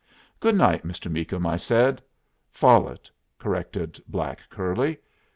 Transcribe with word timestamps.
"Good 0.39 0.55
night, 0.55 0.83
Mr. 0.83 1.11
Meakum," 1.11 1.45
I 1.45 1.57
said. 1.57 2.01
"Follet," 2.49 3.11
corrected 3.37 4.01
black 4.07 4.39
curly. 4.49 4.97